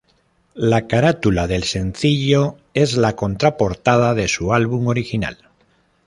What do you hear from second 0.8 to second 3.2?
carátula del sencillo es la